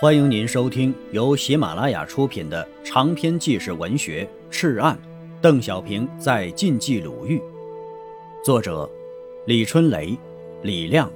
[0.00, 4.96] 欢迎您收听由喜马拉雅出品的长篇纪实文学《赤案》，
[5.40, 7.42] 邓小平在晋冀鲁豫，
[8.44, 8.88] 作者
[9.44, 10.16] 李春雷、
[10.62, 11.10] 李亮，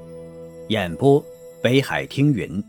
[0.69, 1.25] 演播
[1.63, 2.61] 北海听云。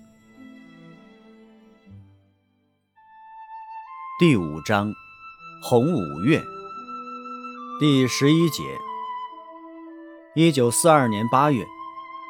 [4.20, 4.94] 第五章，
[5.64, 6.40] 红五月，
[7.80, 8.62] 第十一节。
[10.36, 11.66] 一九四二年八月，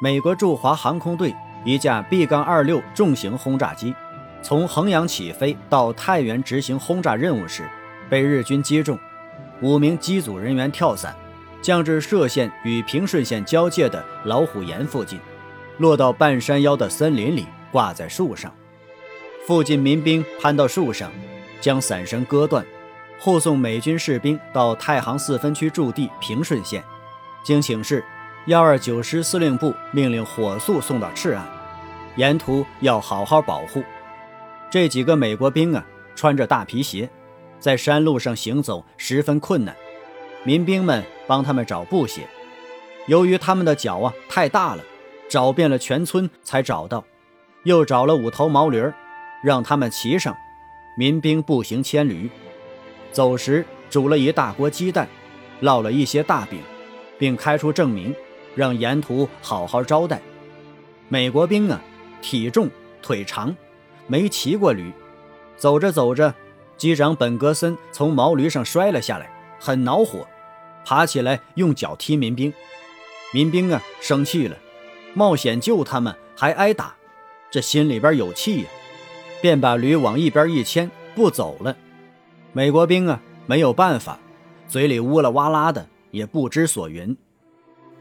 [0.02, 1.34] 美国驻华航空队。
[1.64, 3.94] 一架 B 杠26重型轰炸机
[4.42, 7.62] 从衡阳起飞到太原执行轰炸任务时，
[8.10, 8.98] 被日军击中，
[9.62, 11.16] 五名机组人员跳伞，
[11.62, 15.18] 降至歙县与平顺县交界的老虎岩附近，
[15.78, 18.52] 落到半山腰的森林里，挂在树上。
[19.46, 21.10] 附近民兵攀到树上，
[21.62, 22.62] 将伞绳割断，
[23.18, 26.84] 护送美军士兵到太行四分区驻地平顺县。
[27.42, 28.04] 经请示，
[28.46, 31.46] 幺二九师司令部命令火速送到赤岸。
[32.16, 33.82] 沿途要好好保护。
[34.70, 37.08] 这几个美国兵啊，穿着大皮鞋，
[37.58, 39.74] 在山路上行走十分困难。
[40.42, 42.26] 民兵们帮他们找布鞋，
[43.06, 44.82] 由于他们的脚啊太大了，
[45.28, 47.04] 找遍了全村才找到。
[47.62, 48.92] 又找了五头毛驴，
[49.42, 50.36] 让他们骑上。
[50.96, 52.30] 民兵步行牵驴，
[53.10, 55.08] 走时煮了一大锅鸡蛋，
[55.62, 56.60] 烙了一些大饼，
[57.18, 58.14] 并开出证明，
[58.54, 60.20] 让沿途好好招待。
[61.08, 61.80] 美国兵啊。
[62.24, 62.70] 体重
[63.02, 63.54] 腿长，
[64.06, 64.90] 没骑过驴，
[65.58, 66.34] 走着走着，
[66.78, 70.26] 机长本格森从毛驴上摔了下来，很恼火，
[70.86, 72.50] 爬起来用脚踢民兵。
[73.34, 74.56] 民兵啊，生气了，
[75.12, 76.94] 冒险救他们还挨打，
[77.50, 78.68] 这心里边有气呀，
[79.42, 81.76] 便把驴往一边一牵，不走了。
[82.54, 84.18] 美国兵啊，没有办法，
[84.66, 87.14] 嘴里呜啦哇啦的，也不知所云。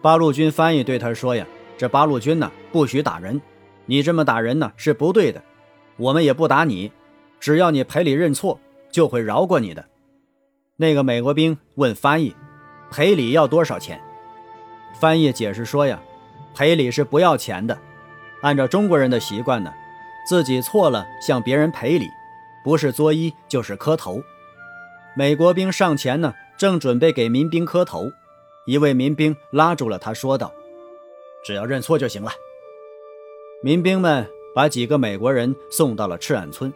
[0.02, 1.46] 八路军翻译对他说呀
[1.78, 3.42] ：“这八路军呢，不许打人。”
[3.86, 5.44] 你这么打人呢是不对的，
[5.98, 6.92] 我们也不打你，
[7.40, 8.60] 只要你赔礼认错，
[8.92, 9.86] 就会饶过你的。
[10.78, 12.36] 那个美国兵问翻译
[12.90, 14.02] ：“赔礼要多少钱？”
[15.00, 16.02] 翻译解释说：“呀，
[16.56, 17.78] 赔礼是不要钱的。
[18.42, 19.74] 按照中国人的习惯呢，
[20.28, 22.08] 自己错了向别人赔礼，
[22.64, 24.22] 不是作揖就是磕头。”
[25.16, 28.12] 美国兵上前呢，正准备给民兵磕头，
[28.66, 30.52] 一位民兵拉住了他，说道
[31.46, 32.32] ：“只要认错就行了。”
[33.64, 36.72] 民兵们把几个美国人送到了赤岸村，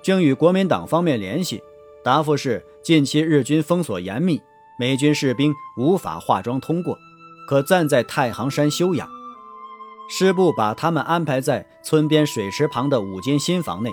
[0.00, 1.62] 经与国民党方面联系，
[2.02, 4.40] 答复是近期日军封锁严密，
[4.78, 6.96] 美军士兵无法化妆通过，
[7.46, 9.06] 可暂在太行山休养。
[10.08, 13.92] 师部把他们安排在村边水池旁的五间新房内，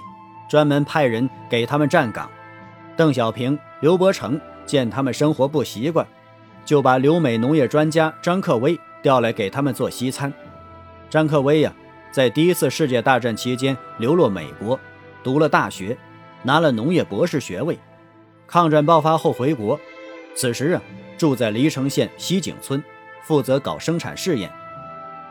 [0.49, 2.31] 专门派人给他们站岗。
[2.95, 6.07] 邓小平、刘伯承见他们生活不习惯，
[6.63, 10.33] 就把留美农业专家张克威调来给他们做西餐。
[11.09, 11.75] 张克威呀。
[12.11, 14.79] 在第一次世界大战期间流落美国，
[15.23, 15.97] 读了大学，
[16.43, 17.77] 拿了农业博士学位。
[18.47, 19.79] 抗战爆发后回国，
[20.33, 20.81] 此时啊
[21.17, 22.81] 住在黎城县西井村，
[23.21, 24.49] 负责搞生产试验。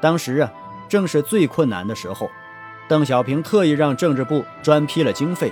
[0.00, 0.52] 当时啊
[0.88, 2.30] 正是最困难的时候，
[2.86, 5.50] 邓小平特意让政治部专批了经费，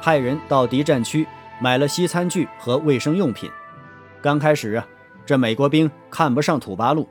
[0.00, 1.26] 派人到敌占区
[1.60, 3.50] 买了西餐具和卫生用品。
[4.22, 4.86] 刚开始啊，
[5.26, 7.08] 这美国兵看不上土八路，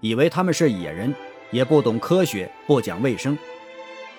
[0.00, 1.12] 以为他们是野人。
[1.50, 3.36] 也不懂科学，不讲卫生。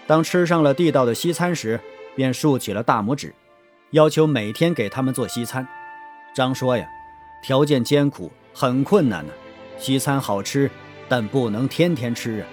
[0.08, 1.80] 当吃上了地道的西餐时，
[2.16, 3.34] 便竖起了大拇指，
[3.92, 5.66] 要求每天给他们做西餐。
[6.34, 6.86] 张说呀，
[7.42, 9.32] 条件艰苦，很困难呢。
[9.78, 10.70] 西餐好吃，
[11.08, 12.48] 但不能天天吃啊。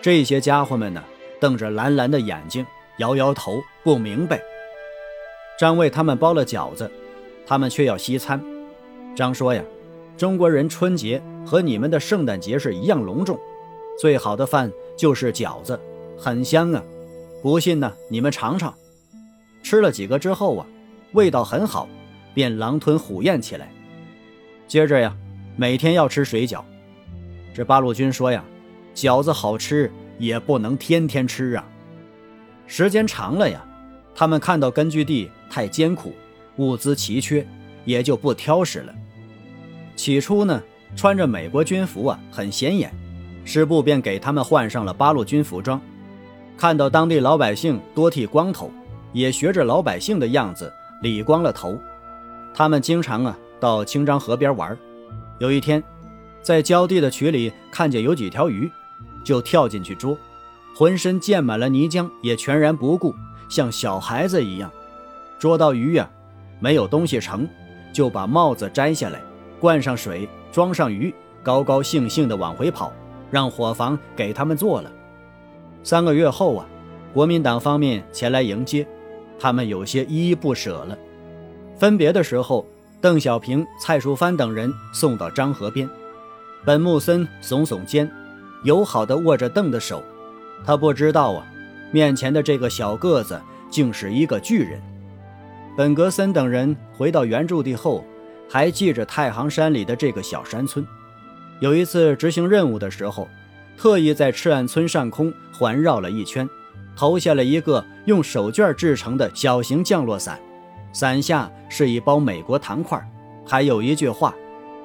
[0.00, 1.02] 这些家伙们呢，
[1.40, 2.64] 瞪着蓝蓝的眼睛，
[2.98, 4.40] 摇摇头，不明白。
[5.58, 6.90] 张为他们包了饺子，
[7.46, 8.40] 他们却要西餐。
[9.16, 9.62] 张说呀，
[10.16, 13.38] 中国人春节和你们的圣诞节是一样隆重。
[13.98, 15.78] 最好的饭就是饺子，
[16.16, 16.80] 很香啊！
[17.42, 18.72] 不信呢，你们尝尝。
[19.60, 20.66] 吃了几个之后啊，
[21.14, 21.88] 味道很好，
[22.32, 23.72] 便狼吞虎咽起来。
[24.68, 25.16] 接着呀，
[25.56, 26.62] 每天要吃水饺。
[27.52, 28.44] 这八路军说呀，
[28.94, 31.68] 饺子好吃也不能天天吃啊。
[32.68, 33.66] 时间长了呀，
[34.14, 36.12] 他们看到根据地太艰苦，
[36.58, 37.44] 物资奇缺，
[37.84, 38.94] 也就不挑食了。
[39.96, 40.62] 起初呢，
[40.94, 42.94] 穿着美国军服啊，很显眼。
[43.48, 45.80] 师部便给他们换上了八路军服装，
[46.54, 48.70] 看到当地老百姓多剃光头，
[49.14, 51.78] 也学着老百姓的样子理光了头。
[52.52, 54.76] 他们经常啊到清漳河边玩。
[55.38, 55.82] 有一天，
[56.42, 58.70] 在浇地的渠里看见有几条鱼，
[59.24, 60.14] 就跳进去捉，
[60.74, 63.14] 浑身溅满了泥浆，也全然不顾，
[63.48, 64.70] 像小孩子一样。
[65.38, 66.06] 捉到鱼呀，
[66.60, 67.48] 没有东西盛，
[67.94, 69.22] 就把帽子摘下来，
[69.58, 72.92] 灌上水，装上鱼，高高兴兴地往回跑。
[73.30, 74.90] 让伙房给他们做了。
[75.82, 76.66] 三个月后啊，
[77.12, 78.86] 国民党方面前来迎接，
[79.38, 80.96] 他们有些依依不舍了。
[81.78, 82.66] 分别的时候，
[83.00, 85.88] 邓小平、蔡树藩等人送到漳河边，
[86.64, 88.10] 本木森耸耸肩，
[88.64, 90.02] 友好地握着邓的手。
[90.66, 91.46] 他不知道啊，
[91.92, 93.40] 面前的这个小个子
[93.70, 94.80] 竟是一个巨人。
[95.76, 98.04] 本格森等人回到原驻地后，
[98.50, 100.84] 还记着太行山里的这个小山村。
[101.60, 103.28] 有一次执行任务的时候，
[103.76, 106.48] 特意在赤岸村上空环绕了一圈，
[106.96, 110.38] 投下了一个用手绢制成的小型降落伞，
[110.92, 113.00] 伞下是一包美国糖块，
[113.44, 114.34] 还有一句话：“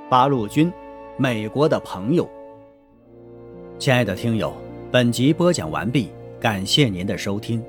[0.09, 0.71] 八路军，
[1.17, 2.29] 美国的朋友。”
[3.79, 4.53] 亲爱的听友，
[4.91, 6.09] 本集播讲完毕，
[6.39, 7.63] 感谢您的收听。